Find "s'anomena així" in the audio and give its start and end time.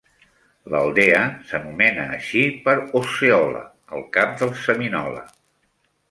1.49-2.41